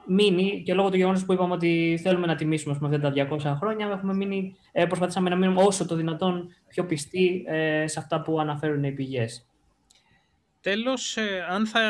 [0.07, 3.57] μείνει και λόγω του γεγονός που είπαμε ότι θέλουμε να τιμήσουμε με αυτά τα 200
[3.59, 8.21] χρόνια, έχουμε μείνει, ε, προσπαθήσαμε να μείνουμε όσο το δυνατόν πιο πιστοί ε, σε αυτά
[8.21, 9.47] που αναφέρουν οι πηγές.
[10.61, 11.83] Τέλος, ε, αν θα,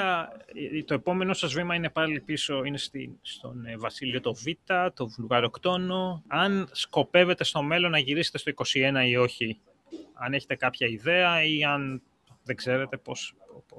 [0.72, 4.46] ε, το επόμενο σας βήμα είναι πάλι πίσω, είναι στη, στον ε, Βασίλειο το Β,
[4.94, 6.22] το Βουλγαροκτόνο.
[6.26, 9.60] Αν σκοπεύετε στο μέλλον να γυρίσετε στο 21 ή όχι,
[10.14, 12.02] αν έχετε κάποια ιδέα ή αν
[12.44, 13.36] δεν ξέρετε πώς,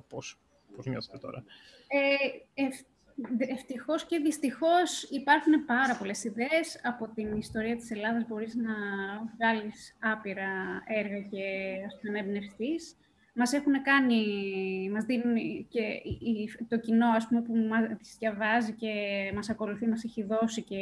[0.08, 0.38] πώς,
[0.76, 1.44] πώς νιώθετε τώρα;
[1.88, 2.80] Ε, ευ,
[3.38, 6.80] ευτυχώς και δυστυχώς υπάρχουν πάρα πολλές ιδέες.
[6.84, 8.74] Από την ιστορία της Ελλάδας μπορείς να
[9.36, 12.96] βγάλεις άπειρα έργα και να εμπνευστείς
[13.34, 14.24] μας έχουν κάνει,
[14.92, 15.36] μας δίνουν
[15.70, 16.02] και
[16.68, 18.94] το κοινό ας πούμε, που μας διαβάζει και
[19.36, 20.78] μας ακολουθεί, μας έχει δώσει και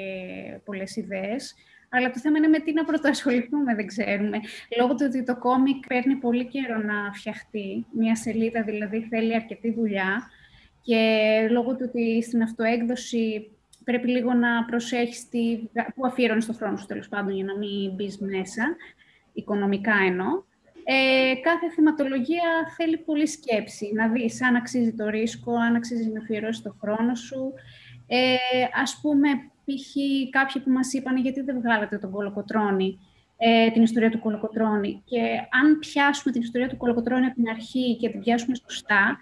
[0.65, 1.55] πολλές ιδέες.
[1.89, 4.39] Αλλά το θέμα είναι με τι να πρωτοασχοληθούμε, δεν ξέρουμε.
[4.79, 9.73] Λόγω του ότι το κόμικ παίρνει πολύ καιρό να φτιαχτεί, μια σελίδα δηλαδή θέλει αρκετή
[9.73, 10.29] δουλειά
[10.81, 13.51] και λόγω του ότι στην αυτοέκδοση
[13.83, 15.59] πρέπει λίγο να προσέχεις τι,
[15.95, 18.75] που αφιερώνεις το χρόνο σου, τέλος πάντων, για να μην μπεις μέσα,
[19.33, 20.47] οικονομικά εννοώ.
[20.83, 26.19] Ε, κάθε θεματολογία θέλει πολύ σκέψη, να δεις αν αξίζει το ρίσκο, αν αξίζει να
[26.19, 27.53] αφιερώσεις το χρόνο σου.
[28.07, 28.35] Ε,
[28.81, 29.29] ας πούμε,
[29.69, 29.93] π.χ.
[30.29, 32.99] κάποιοι που μας είπαν γιατί δεν βγάλατε τον Κολοκοτρώνη,
[33.37, 35.01] ε, την ιστορία του Κολοκοτρώνη.
[35.05, 35.21] Και
[35.61, 39.19] αν πιάσουμε την ιστορία του Κολοκοτρώνη από την αρχή και την πιάσουμε σωστά,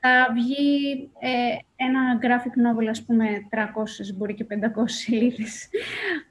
[0.00, 1.28] θα βγει ε,
[1.76, 5.68] ένα graphic novel, ας πούμε, 300, μπορεί και 500 σελίδες.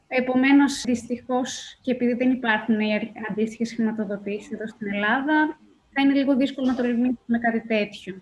[0.08, 5.60] Επομένως, δυστυχώς, και επειδή δεν υπάρχουν οι αντίστοιχες χρηματοδοτήσεις εδώ στην Ελλάδα,
[5.94, 6.84] θα είναι λίγο δύσκολο να το
[7.26, 8.22] με κάτι τέτοιο.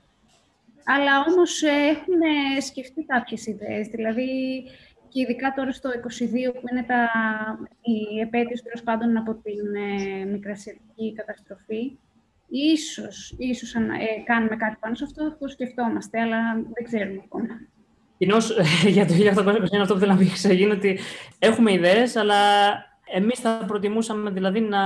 [0.84, 4.30] Αλλά όμως ε, έχουμε σκεφτεί κάποιες ιδέες, δηλαδή
[5.12, 7.02] και ειδικά τώρα στο 22 που είναι τα,
[7.82, 11.98] η επέτειος τέλος πάντων από την ε, μικρασιατική καταστροφή,
[12.48, 17.48] ίσως, ίσως αν, ε, κάνουμε κάτι πάνω σε αυτό, το σκεφτόμαστε, αλλά δεν ξέρουμε ακόμα.
[18.18, 18.58] Κοινώς
[18.96, 21.00] για το 1821 αυτό που θέλω να πει είναι ότι
[21.40, 22.36] έχουμε ιδέες, αλλά
[23.14, 24.80] εμείς θα προτιμούσαμε δηλαδή να,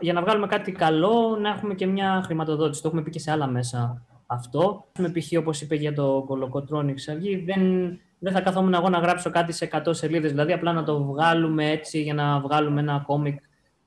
[0.00, 2.82] για να βγάλουμε κάτι καλό να έχουμε και μια χρηματοδότηση.
[2.82, 4.86] Το έχουμε πει και σε άλλα μέσα αυτό.
[4.98, 5.38] Με π.χ.
[5.38, 7.62] όπως είπε για το κολοκοτρόνι Ξαυγή, δεν,
[8.18, 11.70] δεν θα καθόμουν εγώ να γράψω κάτι σε 100 σελίδες, δηλαδή απλά να το βγάλουμε
[11.70, 13.40] έτσι για να βγάλουμε ένα κόμικ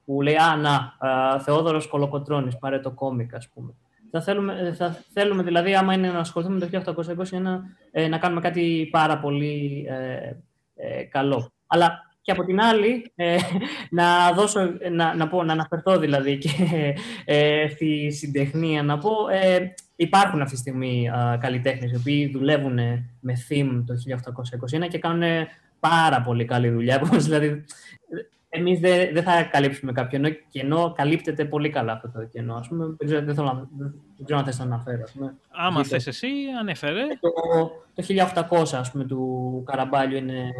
[0.05, 0.93] που λέει «Α, να,
[1.39, 3.73] Θεόδωρος Κολοκοτρώνης, πάρε το κόμικ», ας πούμε.
[4.11, 6.93] Θα θέλουμε, θα θέλουμε δηλαδή, άμα είναι να ασχοληθούμε με το
[7.31, 10.35] 1821, να, ε, να κάνουμε κάτι πάρα πολύ ε,
[10.75, 11.51] ε, καλό.
[11.67, 13.37] Αλλά και από την άλλη, ε,
[13.89, 14.59] να, δώσω,
[14.91, 16.49] να, να, πω, να αναφερθώ δηλαδή και
[17.25, 22.79] ε, στη συντεχνία, να πω, ε, υπάρχουν αυτή τη στιγμή ε, καλλιτέχνες οι οποίοι δουλεύουν
[23.19, 23.93] με theme το
[24.83, 25.47] 1821 και κάνουν
[25.79, 27.01] πάρα πολύ καλή δουλειά.
[27.17, 27.65] δηλαδή,
[28.53, 32.55] εμείς δεν δε θα καλύψουμε κάποιο κενό, κενό, καλύπτεται πολύ καλά αυτό το κενό.
[32.55, 33.67] Ας πούμε, δεν, ξέρω, δεν, θέλω να,
[34.15, 35.01] δεν ξέρω αν θες να αναφέρω.
[35.03, 35.35] Ας πούμε.
[35.49, 36.27] Άμα θες εσύ,
[36.59, 37.01] ανέφερε.
[37.19, 37.31] Το,
[37.93, 38.03] το
[38.49, 40.51] 1800 ας πούμε, του Καραμπάλιου είναι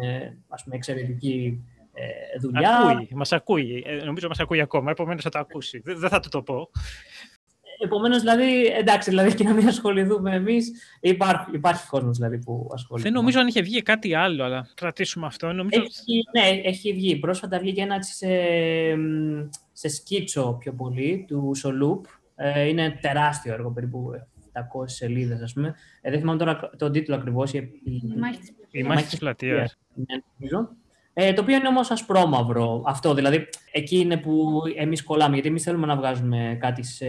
[0.48, 2.78] ας πούμε, εξαιρετική ε, δουλειά.
[2.78, 3.84] Ακούει, μας ακούει.
[3.86, 5.78] Ε, νομίζω μας ακούει ακόμα, επομένως θα το ακούσει.
[5.84, 6.70] Δεν, δεν θα του το πω.
[7.84, 13.08] Επομένως, δηλαδή, εντάξει, δηλαδή και να μην ασχοληθούμε εμείς, υπάρχει, υπάρχει κόσμος δηλαδή, που ασχολείται.
[13.08, 15.52] Δεν νομίζω αν είχε βγει κάτι άλλο, αλλά κρατήσουμε αυτό.
[15.52, 15.80] Νομίζω...
[15.80, 17.16] Έχει, ναι, έχει βγει.
[17.16, 18.28] Πρόσφατα βγήκε ένα σε,
[19.72, 22.04] σε σκίτσο πιο πολύ του Σολούπ.
[22.36, 24.10] Ε, είναι τεράστιο έργο, περίπου
[24.52, 25.74] 700 σελίδες, ας πούμε.
[26.00, 27.52] Ε, δεν θυμάμαι τώρα τον τίτλο ακριβώς.
[27.52, 27.70] Η,
[28.70, 29.76] η μάχη της πλατείας.
[29.94, 30.04] Ναι,
[31.14, 33.14] ε, το οποίο είναι όμως ασπρόμαυρο αυτό.
[33.14, 35.32] Δηλαδή, εκεί είναι που εμείς κολλάμε.
[35.32, 37.06] Γιατί εμείς θέλουμε να βγάζουμε κάτι σε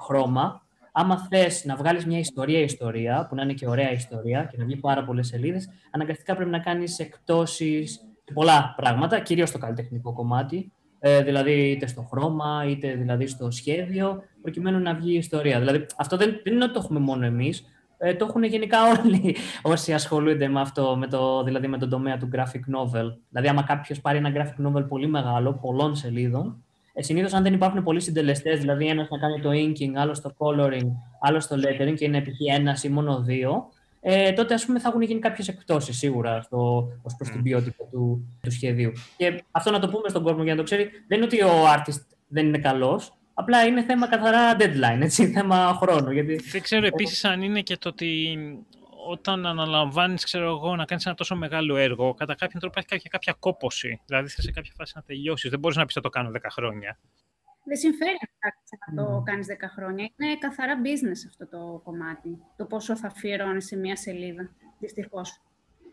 [0.00, 0.62] χρώμα.
[0.92, 4.64] Άμα θες να βγάλεις μια ιστορία ιστορία, που να είναι και ωραία ιστορία και να
[4.64, 8.00] βγει πάρα πολλές σελίδες, αναγκαστικά πρέπει να κάνεις εκπτώσεις
[8.34, 10.72] πολλά πράγματα, κυρίως στο καλλιτεχνικό κομμάτι.
[11.00, 15.58] Ε, δηλαδή, είτε στο χρώμα, είτε δηλαδή στο σχέδιο, προκειμένου να βγει η ιστορία.
[15.58, 17.64] Δηλαδή, αυτό δεν, δεν είναι ότι το έχουμε μόνο εμείς
[17.98, 19.36] ε, το έχουν γενικά όλοι
[19.72, 23.12] όσοι ασχολούνται με αυτό, με το, δηλαδή με τον τομέα του graphic novel.
[23.28, 27.52] Δηλαδή, άμα κάποιος πάρει ένα graphic novel πολύ μεγάλο, πολλών σελίδων, ε, συνήθως αν δεν
[27.52, 30.88] υπάρχουν πολλοί συντελεστές, δηλαδή ένας να κάνει το inking, άλλος το coloring,
[31.20, 32.54] άλλος το lettering και είναι π.χ.
[32.56, 33.68] ένας ή μόνο δύο,
[34.00, 36.46] ε, τότε ας πούμε θα έχουν γίνει κάποιες εκπτώσεις σίγουρα
[37.02, 38.92] ως προς την ποιότητα του, του σχεδίου.
[39.16, 41.50] Και αυτό να το πούμε στον κόσμο για να το ξέρει, δεν είναι ότι ο
[41.76, 46.10] artist δεν είναι καλός, Απλά είναι θέμα καθαρά deadline, έτσι, θέμα χρόνου.
[46.10, 46.36] Γιατί...
[46.36, 48.38] Δεν ξέρω επίσης αν είναι και το ότι
[49.08, 53.10] όταν αναλαμβάνεις, ξέρω εγώ, να κάνεις ένα τόσο μεγάλο έργο, κατά κάποιον τρόπο έχει κάποια,
[53.10, 54.00] κάποια κόποση.
[54.06, 55.50] Δηλαδή, θες σε κάποια φάση να τελειώσεις.
[55.50, 56.98] Δεν μπορείς να πεις θα το κάνω 10 χρόνια.
[57.64, 58.16] Δεν συμφέρει
[58.94, 60.10] να το κάνεις 10 χρόνια.
[60.16, 62.38] Είναι καθαρά business αυτό το κομμάτι.
[62.56, 64.50] Το πόσο θα αφιερώνεις σε μία σελίδα.
[64.78, 65.40] Δυστυχώς.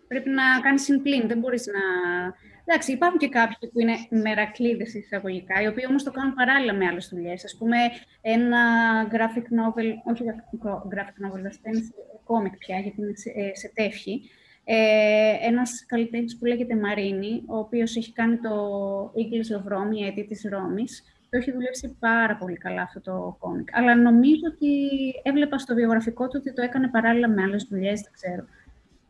[0.08, 1.28] Πρέπει να κάνεις συμπλήν.
[1.28, 1.82] Δεν μπορείς να
[2.68, 6.86] Εντάξει, υπάρχουν και κάποιοι που είναι μερακλείδες εισαγωγικά, οι οποίοι όμως το κάνουν παράλληλα με
[6.86, 7.54] άλλες δουλειές.
[7.54, 7.78] Α πούμε,
[8.22, 8.60] ένα
[9.12, 10.24] graphic novel, όχι
[10.94, 11.84] graphic novel, δεν είναι
[12.24, 14.22] κόμικ πια, γιατί είναι σε, ε, σε τεύχη.
[14.64, 18.52] Ε, ένας καλλιτέχνης που λέγεται Μαρίνη, ο οποίος έχει κάνει το
[19.06, 23.38] Eagles of Rome, η έτη της Ρώμης, το έχει δουλέψει πάρα πολύ καλά αυτό το
[23.40, 23.68] κόμικ.
[23.72, 24.70] Αλλά νομίζω ότι
[25.24, 28.46] έβλεπα στο βιογραφικό του ότι το έκανε παράλληλα με άλλες δουλειές, δεν ξέρω.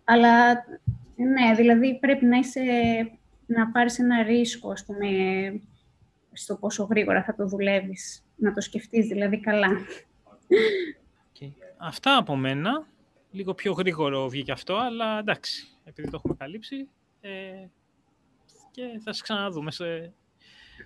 [0.04, 0.66] Αλλά
[1.16, 2.62] ναι, δηλαδή πρέπει να είσαι
[3.46, 5.08] να πάρεις ένα ρίσκο, ας πούμε,
[6.32, 8.26] στο πόσο γρήγορα θα το δουλεύεις.
[8.36, 9.70] Να το σκεφτείς δηλαδή καλά.
[11.40, 11.52] Okay.
[11.78, 12.88] Αυτά από μένα.
[13.32, 16.88] Λίγο πιο γρήγορο βγήκε αυτό, αλλά εντάξει, επειδή το έχουμε καλύψει.
[17.22, 17.30] Ε,
[18.72, 20.14] και θα σας ξαναδούμε σε,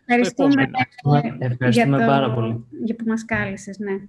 [0.06, 0.70] Ευχαριστούμε,
[1.40, 2.66] Ευχαριστούμε για πάρα πολύ.
[2.84, 4.08] Για που μας κάλεσες, ναι.